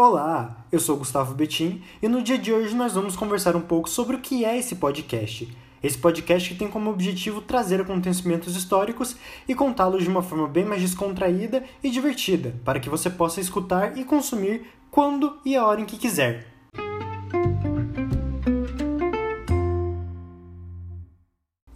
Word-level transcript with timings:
Olá, 0.00 0.64
eu 0.70 0.78
sou 0.78 0.96
Gustavo 0.96 1.34
Betim 1.34 1.82
e 2.00 2.06
no 2.06 2.22
dia 2.22 2.38
de 2.38 2.52
hoje 2.52 2.72
nós 2.72 2.92
vamos 2.92 3.16
conversar 3.16 3.56
um 3.56 3.60
pouco 3.60 3.90
sobre 3.90 4.14
o 4.14 4.20
que 4.20 4.44
é 4.44 4.56
esse 4.56 4.76
podcast. 4.76 5.52
Esse 5.82 5.98
podcast 5.98 6.54
tem 6.54 6.68
como 6.68 6.88
objetivo 6.88 7.40
trazer 7.40 7.80
acontecimentos 7.80 8.54
históricos 8.54 9.16
e 9.48 9.56
contá-los 9.56 10.04
de 10.04 10.08
uma 10.08 10.22
forma 10.22 10.46
bem 10.46 10.64
mais 10.64 10.80
descontraída 10.82 11.64
e 11.82 11.90
divertida, 11.90 12.54
para 12.64 12.78
que 12.78 12.88
você 12.88 13.10
possa 13.10 13.40
escutar 13.40 13.98
e 13.98 14.04
consumir 14.04 14.68
quando 14.88 15.36
e 15.44 15.56
a 15.56 15.66
hora 15.66 15.80
em 15.80 15.84
que 15.84 15.96
quiser. 15.96 16.46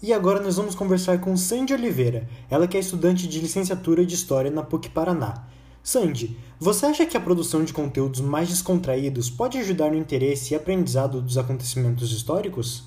E 0.01 0.13
agora 0.13 0.41
nós 0.41 0.55
vamos 0.55 0.77
conversar 0.77 1.21
com 1.21 1.37
Sandy 1.37 1.75
Oliveira, 1.75 2.29
ela 2.49 2.69
que 2.69 2.77
é 2.77 2.81
estudante 2.81 3.27
de 3.27 3.41
licenciatura 3.41 4.07
de 4.07 4.15
História 4.15 4.49
na 4.49 4.63
PUC 4.63 4.91
Paraná. 4.91 5.45
Sandy, 5.83 6.39
você 6.61 6.87
acha 6.87 7.05
que 7.05 7.17
a 7.17 7.21
produção 7.21 7.65
de 7.65 7.73
conteúdos 7.73 8.21
mais 8.21 8.49
descontraídos 8.49 9.29
pode 9.29 9.59
ajudar 9.59 9.91
no 9.91 9.97
interesse 9.97 10.55
e 10.55 10.57
aprendizado 10.57 11.21
dos 11.21 11.37
acontecimentos 11.37 12.13
históricos? 12.13 12.85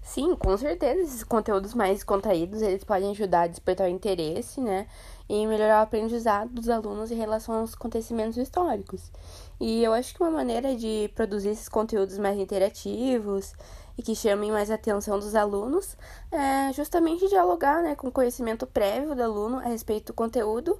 Sim, 0.00 0.34
com 0.34 0.56
certeza. 0.56 1.02
Esses 1.02 1.22
conteúdos 1.22 1.74
mais 1.74 1.96
descontraídos, 1.96 2.62
eles 2.62 2.84
podem 2.84 3.10
ajudar 3.10 3.42
a 3.42 3.46
despertar 3.48 3.86
o 3.86 3.90
interesse, 3.90 4.62
né? 4.62 4.86
E 5.28 5.46
melhorar 5.46 5.80
o 5.80 5.82
aprendizado 5.82 6.48
dos 6.48 6.70
alunos 6.70 7.10
em 7.10 7.16
relação 7.16 7.56
aos 7.56 7.74
acontecimentos 7.74 8.38
históricos. 8.38 9.12
E 9.60 9.82
eu 9.84 9.92
acho 9.92 10.14
que 10.14 10.22
uma 10.22 10.30
maneira 10.30 10.74
de 10.74 11.10
produzir 11.14 11.50
esses 11.50 11.68
conteúdos 11.68 12.16
mais 12.16 12.38
interativos 12.38 13.52
e 13.96 14.02
que 14.02 14.14
chamem 14.14 14.50
mais 14.50 14.70
atenção 14.70 15.18
dos 15.18 15.34
alunos 15.34 15.96
é 16.30 16.72
justamente 16.72 17.28
dialogar 17.28 17.82
né, 17.82 17.94
com 17.94 18.08
o 18.08 18.12
conhecimento 18.12 18.66
prévio 18.66 19.14
do 19.14 19.22
aluno 19.22 19.58
a 19.58 19.68
respeito 19.68 20.08
do 20.08 20.14
conteúdo 20.14 20.78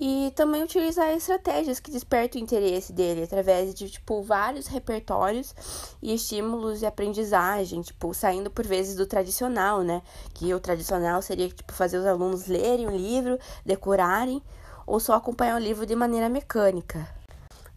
e 0.00 0.32
também 0.34 0.62
utilizar 0.62 1.10
estratégias 1.10 1.78
que 1.78 1.90
despertam 1.90 2.40
o 2.40 2.44
interesse 2.44 2.92
dele 2.92 3.22
através 3.22 3.72
de 3.72 3.88
tipo 3.88 4.22
vários 4.22 4.66
repertórios 4.66 5.54
e 6.02 6.12
estímulos 6.14 6.80
de 6.80 6.86
aprendizagem, 6.86 7.82
tipo 7.82 8.12
saindo 8.12 8.50
por 8.50 8.66
vezes 8.66 8.96
do 8.96 9.06
tradicional, 9.06 9.82
né? 9.82 10.02
Que 10.34 10.52
o 10.54 10.58
tradicional 10.58 11.22
seria 11.22 11.48
tipo 11.48 11.72
fazer 11.72 11.98
os 11.98 12.06
alunos 12.06 12.48
lerem 12.48 12.88
o 12.88 12.96
livro, 12.96 13.38
decorarem 13.64 14.42
ou 14.86 14.98
só 14.98 15.14
acompanhar 15.14 15.56
o 15.56 15.62
livro 15.62 15.86
de 15.86 15.94
maneira 15.94 16.28
mecânica. 16.28 17.21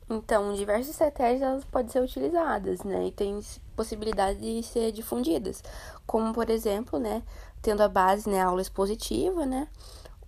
Então, 0.09 0.53
diversas 0.53 0.89
estratégias 0.89 1.65
podem 1.65 1.89
ser 1.91 1.99
utilizadas, 1.99 2.83
né? 2.83 3.07
E 3.07 3.11
tem 3.11 3.39
possibilidade 3.75 4.39
de 4.39 4.61
ser 4.63 4.91
difundidas, 4.91 5.63
como 6.05 6.33
por 6.33 6.49
exemplo, 6.49 6.99
né, 6.99 7.23
tendo 7.61 7.81
a 7.81 7.89
base, 7.89 8.29
né, 8.29 8.41
aula 8.41 8.61
expositiva, 8.61 9.45
né? 9.45 9.67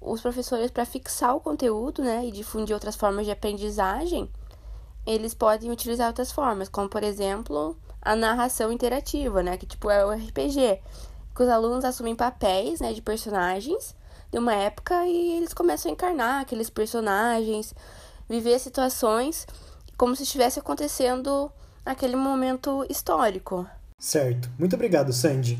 Os 0.01 0.21
professores 0.21 0.71
para 0.71 0.85
fixar 0.85 1.35
o 1.35 1.39
conteúdo, 1.39 2.03
né, 2.03 2.25
e 2.25 2.31
difundir 2.31 2.73
outras 2.73 2.95
formas 2.95 3.25
de 3.25 3.31
aprendizagem, 3.31 4.29
eles 5.05 5.33
podem 5.33 5.71
utilizar 5.71 6.07
outras 6.07 6.31
formas, 6.31 6.67
como 6.69 6.89
por 6.89 7.03
exemplo, 7.03 7.77
a 8.01 8.15
narração 8.15 8.71
interativa, 8.71 9.41
né, 9.43 9.57
que 9.57 9.65
tipo 9.65 9.89
é 9.89 10.05
o 10.05 10.11
RPG, 10.11 10.81
que 11.35 11.43
os 11.43 11.49
alunos 11.49 11.85
assumem 11.85 12.15
papéis, 12.15 12.79
né, 12.81 12.93
de 12.93 13.01
personagens 13.01 13.95
de 14.31 14.37
uma 14.37 14.53
época 14.53 15.05
e 15.05 15.37
eles 15.37 15.53
começam 15.53 15.89
a 15.89 15.93
encarnar 15.93 16.41
aqueles 16.41 16.69
personagens, 16.69 17.73
viver 18.29 18.59
situações 18.59 19.45
como 19.97 20.15
se 20.15 20.23
estivesse 20.23 20.59
acontecendo 20.59 21.51
naquele 21.85 22.15
momento 22.15 22.85
histórico. 22.89 23.67
Certo. 23.99 24.49
Muito 24.59 24.75
obrigado, 24.75 25.11
Sandy. 25.11 25.57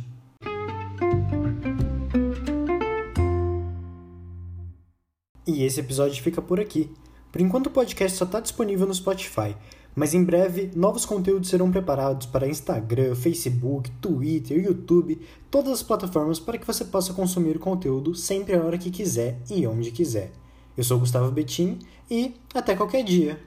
E 5.46 5.64
esse 5.64 5.80
episódio 5.80 6.22
fica 6.22 6.42
por 6.42 6.60
aqui. 6.60 6.92
Por 7.32 7.42
enquanto 7.42 7.68
o 7.68 7.72
podcast 7.72 8.18
só 8.18 8.26
está 8.26 8.40
disponível 8.40 8.86
no 8.86 8.94
Spotify, 8.94 9.56
mas 9.96 10.14
em 10.14 10.24
breve 10.24 10.70
novos 10.76 11.06
conteúdos 11.06 11.50
serão 11.50 11.72
preparados 11.72 12.28
para 12.28 12.48
Instagram, 12.48 13.16
Facebook, 13.16 13.90
Twitter, 14.02 14.64
YouTube, 14.64 15.20
todas 15.50 15.72
as 15.72 15.84
plataformas 15.84 16.40
para 16.40 16.58
que 16.58 16.68
você 16.68 16.86
possa 16.86 17.14
consumir 17.14 17.56
o 17.56 17.60
conteúdo 17.60 18.14
sempre 18.14 18.56
a 18.56 18.64
hora 18.64 18.78
que 18.78 18.92
quiser 18.92 19.40
e 19.50 19.66
onde 19.66 19.90
quiser. 19.92 20.32
Eu 20.78 20.84
sou 20.84 21.00
Gustavo 21.00 21.32
Betim 21.32 21.80
e 22.10 22.36
até 22.54 22.76
qualquer 22.76 23.04
dia! 23.04 23.40